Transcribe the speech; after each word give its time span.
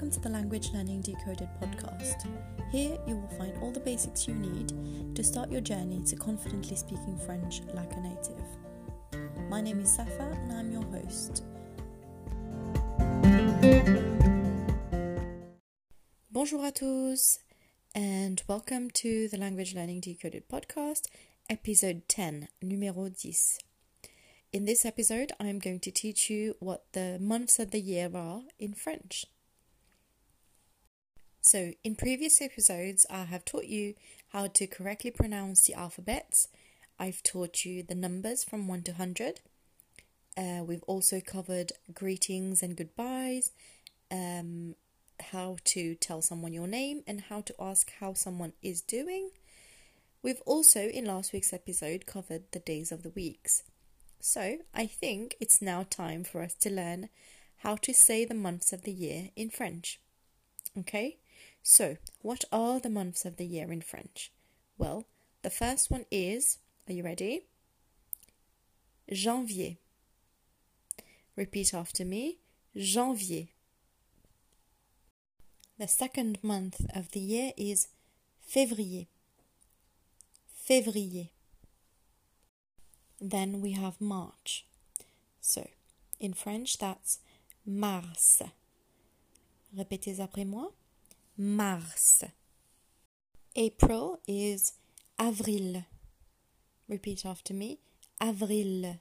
welcome 0.00 0.10
to 0.10 0.20
the 0.20 0.34
Language 0.34 0.70
Learning 0.72 1.02
Decoded 1.02 1.50
podcast. 1.60 2.26
Here 2.72 2.96
you 3.06 3.16
will 3.16 3.28
find 3.36 3.52
all 3.62 3.70
the 3.70 3.80
basics 3.80 4.26
you 4.26 4.32
need 4.32 4.72
to 5.14 5.22
start 5.22 5.50
your 5.52 5.60
journey 5.60 6.00
to 6.06 6.16
confidently 6.16 6.74
speaking 6.74 7.18
French 7.26 7.60
like 7.74 7.92
a 7.92 8.00
native. 8.00 9.50
My 9.50 9.60
name 9.60 9.80
is 9.80 9.92
Safa 9.92 10.22
and 10.22 10.52
I'm 10.54 10.72
your 10.72 10.84
host. 10.84 11.42
Bonjour 16.32 16.62
à 16.64 16.72
tous 16.72 17.40
and 17.94 18.42
welcome 18.48 18.88
to 19.02 19.28
the 19.28 19.36
Language 19.36 19.74
Learning 19.74 20.00
Decoded 20.00 20.48
podcast, 20.48 21.08
episode 21.50 22.08
10, 22.08 22.48
numéro 22.64 23.10
10. 23.14 23.58
In 24.54 24.64
this 24.64 24.86
episode, 24.86 25.32
I'm 25.38 25.58
going 25.58 25.80
to 25.80 25.90
teach 25.90 26.30
you 26.30 26.54
what 26.58 26.90
the 26.94 27.18
months 27.20 27.58
of 27.58 27.70
the 27.70 27.80
year 27.82 28.08
are 28.14 28.44
in 28.58 28.72
French. 28.72 29.26
So, 31.42 31.72
in 31.82 31.96
previous 31.96 32.42
episodes, 32.42 33.06
I 33.08 33.24
have 33.24 33.46
taught 33.46 33.64
you 33.64 33.94
how 34.28 34.48
to 34.48 34.66
correctly 34.66 35.10
pronounce 35.10 35.62
the 35.62 35.72
alphabets. 35.72 36.48
I've 36.98 37.22
taught 37.22 37.64
you 37.64 37.82
the 37.82 37.94
numbers 37.94 38.44
from 38.44 38.68
1 38.68 38.82
to 38.82 38.92
100. 38.92 39.40
Uh, 40.36 40.62
we've 40.64 40.82
also 40.82 41.20
covered 41.20 41.72
greetings 41.94 42.62
and 42.62 42.76
goodbyes, 42.76 43.52
um, 44.10 44.74
how 45.32 45.56
to 45.64 45.94
tell 45.94 46.20
someone 46.20 46.52
your 46.52 46.66
name, 46.66 47.02
and 47.06 47.22
how 47.22 47.40
to 47.40 47.54
ask 47.58 47.90
how 48.00 48.12
someone 48.12 48.52
is 48.62 48.82
doing. 48.82 49.30
We've 50.22 50.42
also, 50.44 50.80
in 50.80 51.06
last 51.06 51.32
week's 51.32 51.54
episode, 51.54 52.04
covered 52.04 52.52
the 52.52 52.58
days 52.58 52.92
of 52.92 53.02
the 53.02 53.10
weeks. 53.10 53.62
So, 54.20 54.58
I 54.74 54.86
think 54.86 55.36
it's 55.40 55.62
now 55.62 55.86
time 55.88 56.22
for 56.22 56.42
us 56.42 56.52
to 56.56 56.70
learn 56.70 57.08
how 57.58 57.76
to 57.76 57.94
say 57.94 58.26
the 58.26 58.34
months 58.34 58.74
of 58.74 58.82
the 58.82 58.92
year 58.92 59.30
in 59.36 59.48
French. 59.48 60.00
Okay? 60.78 61.16
So, 61.62 61.96
what 62.22 62.44
are 62.50 62.80
the 62.80 62.90
months 62.90 63.24
of 63.24 63.36
the 63.36 63.44
year 63.44 63.70
in 63.70 63.82
French? 63.82 64.32
Well, 64.78 65.04
the 65.42 65.50
first 65.50 65.90
one 65.90 66.06
is, 66.10 66.58
are 66.88 66.92
you 66.92 67.04
ready? 67.04 67.44
Janvier. 69.10 69.76
Repeat 71.36 71.74
after 71.74 72.04
me 72.04 72.38
Janvier. 72.76 73.48
The 75.78 75.88
second 75.88 76.38
month 76.42 76.86
of 76.94 77.12
the 77.12 77.20
year 77.20 77.52
is 77.56 77.88
Février. 78.46 79.06
Février. 80.68 81.30
Then 83.20 83.60
we 83.60 83.72
have 83.72 84.00
March. 84.00 84.66
So, 85.40 85.68
in 86.18 86.34
French, 86.34 86.78
that's 86.78 87.20
Mars. 87.66 88.42
Répétez 89.76 90.20
après 90.20 90.46
moi. 90.46 90.72
Mars. 91.36 92.24
April 93.56 94.20
is 94.26 94.72
Avril. 95.18 95.84
Repeat 96.88 97.24
after 97.24 97.54
me. 97.54 97.78
Avril. 98.20 99.00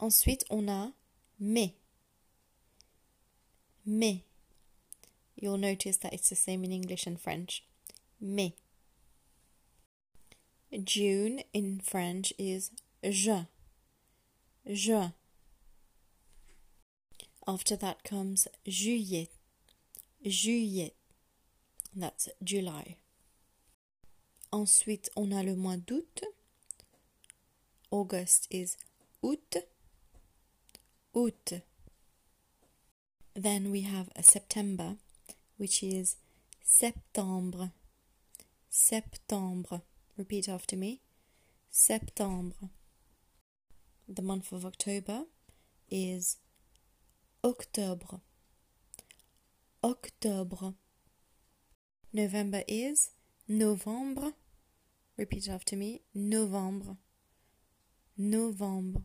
Ensuite, 0.00 0.44
on 0.50 0.68
a 0.68 0.92
Mai. 1.38 1.74
Mai. 3.84 4.22
You'll 5.36 5.58
notice 5.58 5.96
that 5.98 6.12
it's 6.12 6.28
the 6.28 6.36
same 6.36 6.64
in 6.64 6.72
English 6.72 7.06
and 7.06 7.20
French. 7.20 7.64
Mai. 8.20 8.52
June 10.84 11.42
in 11.52 11.80
French 11.80 12.32
is 12.38 12.70
juin. 13.02 13.48
Juin. 14.68 15.14
After 17.48 17.74
that 17.76 18.04
comes 18.04 18.46
juillet. 18.68 19.30
Juillet. 20.22 20.92
That's 21.96 22.28
July. 22.44 22.96
Ensuite, 24.52 25.08
on 25.16 25.32
a 25.32 25.42
le 25.42 25.56
mois 25.56 25.78
d'août. 25.78 26.22
August 27.90 28.46
is 28.50 28.76
août. 29.22 29.56
Août. 31.14 31.62
Then 33.34 33.70
we 33.70 33.80
have 33.80 34.10
a 34.14 34.22
September, 34.22 34.96
which 35.56 35.82
is 35.82 36.16
septembre. 36.62 37.72
Septembre. 38.68 39.80
Repeat 40.18 40.48
after 40.50 40.76
me. 40.76 41.00
Septembre. 41.70 42.68
The 44.06 44.22
month 44.22 44.52
of 44.52 44.66
October 44.66 45.22
is 45.90 46.36
Octobre. 47.42 48.20
Octobre. 49.82 50.74
November 52.12 52.62
is 52.68 53.12
Novembre. 53.48 54.34
Repeat 55.16 55.48
after 55.48 55.74
me. 55.74 56.02
Novembre. 56.14 56.98
Novembre. 58.18 59.02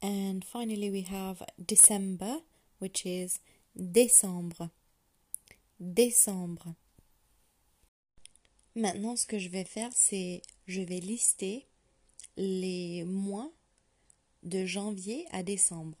And 0.00 0.44
finally, 0.44 0.90
we 0.92 1.00
have 1.02 1.42
December, 1.58 2.36
which 2.78 3.04
is 3.04 3.40
Décembre. 3.76 4.70
Décembre. 5.80 6.76
Maintenant, 8.76 9.16
ce 9.16 9.26
que 9.26 9.40
je 9.40 9.48
vais 9.48 9.64
faire, 9.64 9.90
c'est 9.92 10.42
je 10.68 10.82
vais 10.82 11.00
lister 11.00 11.66
les 12.36 13.02
mois 13.04 13.50
de 14.44 14.64
janvier 14.64 15.26
à 15.32 15.42
décembre. 15.42 15.98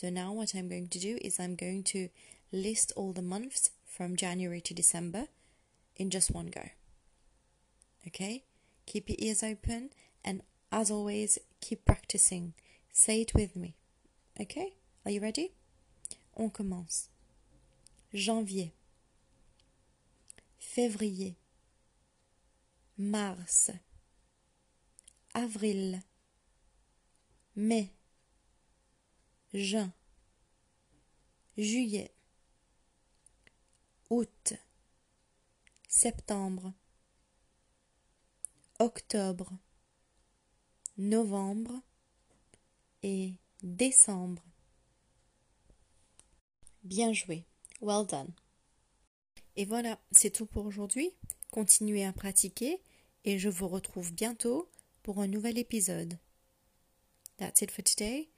So 0.00 0.10
now 0.10 0.30
what 0.30 0.54
I'm 0.54 0.68
going 0.68 0.86
to 0.90 1.00
do 1.00 1.18
is 1.22 1.40
I'm 1.40 1.56
going 1.56 1.82
to 1.94 2.08
list 2.52 2.92
all 2.94 3.12
the 3.12 3.20
months 3.20 3.72
from 3.84 4.14
January 4.14 4.60
to 4.60 4.72
December 4.72 5.26
in 5.96 6.08
just 6.08 6.30
one 6.30 6.46
go. 6.46 6.68
Okay? 8.06 8.44
Keep 8.86 9.08
your 9.08 9.16
ears 9.18 9.42
open 9.42 9.90
and 10.24 10.42
as 10.70 10.92
always, 10.92 11.40
keep 11.60 11.84
practicing. 11.84 12.54
Say 12.92 13.22
it 13.22 13.34
with 13.34 13.56
me. 13.56 13.74
Okay? 14.40 14.74
Are 15.04 15.10
you 15.10 15.20
ready? 15.20 15.50
On 16.36 16.48
commence. 16.48 17.08
Janvier. 18.14 18.70
Février. 20.60 21.34
Mars. 22.96 23.70
Avril. 25.34 26.02
Mai. 27.56 27.97
Juin. 29.54 29.92
Juillet. 31.56 32.12
Août. 34.10 34.52
Septembre. 35.88 36.74
Octobre. 38.78 39.50
Novembre. 40.98 41.80
Et 43.02 43.32
décembre. 43.62 44.44
Bien 46.84 47.14
joué. 47.14 47.46
Well 47.80 48.06
done. 48.06 48.32
Et 49.56 49.64
voilà, 49.64 49.98
c'est 50.12 50.30
tout 50.30 50.46
pour 50.46 50.66
aujourd'hui. 50.66 51.10
Continuez 51.50 52.04
à 52.04 52.12
pratiquer 52.12 52.82
et 53.24 53.38
je 53.38 53.48
vous 53.48 53.68
retrouve 53.68 54.12
bientôt 54.12 54.70
pour 55.02 55.20
un 55.20 55.26
nouvel 55.26 55.56
épisode. 55.56 56.18
That's 57.38 57.62
it 57.62 57.70
for 57.70 57.82
today. 57.82 58.28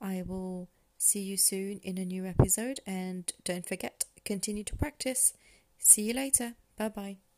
I 0.00 0.22
will 0.22 0.68
see 0.98 1.20
you 1.20 1.36
soon 1.36 1.80
in 1.82 1.98
a 1.98 2.04
new 2.04 2.26
episode 2.26 2.80
and 2.86 3.32
don't 3.44 3.66
forget, 3.66 4.04
continue 4.24 4.64
to 4.64 4.76
practice. 4.76 5.32
See 5.78 6.02
you 6.02 6.14
later. 6.14 6.54
Bye 6.76 6.88
bye. 6.88 7.29